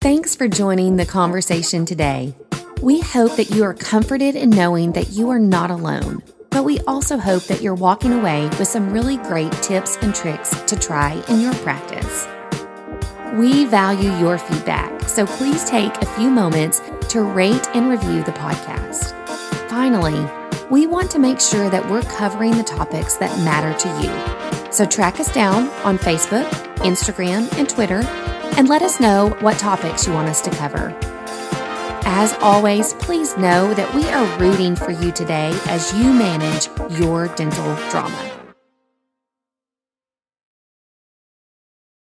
Thanks 0.00 0.36
for 0.36 0.46
joining 0.46 0.96
the 0.96 1.06
conversation 1.06 1.84
today. 1.84 2.36
We 2.82 2.98
hope 2.98 3.36
that 3.36 3.50
you 3.50 3.62
are 3.62 3.74
comforted 3.74 4.34
in 4.34 4.50
knowing 4.50 4.90
that 4.92 5.10
you 5.10 5.30
are 5.30 5.38
not 5.38 5.70
alone, 5.70 6.20
but 6.50 6.64
we 6.64 6.80
also 6.80 7.16
hope 7.16 7.44
that 7.44 7.62
you're 7.62 7.76
walking 7.76 8.12
away 8.12 8.48
with 8.58 8.66
some 8.66 8.92
really 8.92 9.18
great 9.18 9.52
tips 9.62 9.96
and 10.02 10.12
tricks 10.12 10.50
to 10.62 10.74
try 10.74 11.12
in 11.28 11.40
your 11.40 11.54
practice. 11.54 12.26
We 13.34 13.66
value 13.66 14.10
your 14.16 14.36
feedback, 14.36 15.08
so 15.08 15.26
please 15.26 15.64
take 15.64 15.96
a 16.02 16.06
few 16.16 16.28
moments 16.28 16.80
to 17.10 17.22
rate 17.22 17.68
and 17.72 17.88
review 17.88 18.24
the 18.24 18.32
podcast. 18.32 19.12
Finally, 19.70 20.28
we 20.68 20.88
want 20.88 21.08
to 21.12 21.20
make 21.20 21.38
sure 21.38 21.70
that 21.70 21.88
we're 21.88 22.02
covering 22.02 22.56
the 22.56 22.64
topics 22.64 23.14
that 23.18 23.44
matter 23.44 23.78
to 23.78 23.88
you. 24.02 24.72
So 24.72 24.84
track 24.86 25.20
us 25.20 25.32
down 25.32 25.68
on 25.84 25.98
Facebook, 25.98 26.50
Instagram, 26.78 27.48
and 27.56 27.68
Twitter, 27.68 28.00
and 28.58 28.68
let 28.68 28.82
us 28.82 28.98
know 28.98 29.36
what 29.38 29.56
topics 29.56 30.04
you 30.04 30.12
want 30.12 30.28
us 30.28 30.40
to 30.40 30.50
cover. 30.50 31.11
As 32.04 32.34
always, 32.40 32.94
please 32.94 33.36
know 33.36 33.74
that 33.74 33.94
we 33.94 34.04
are 34.06 34.38
rooting 34.38 34.74
for 34.74 34.90
you 34.90 35.12
today 35.12 35.50
as 35.66 35.92
you 35.94 36.12
manage 36.12 36.68
your 36.98 37.28
dental 37.28 37.76
drama. 37.90 38.31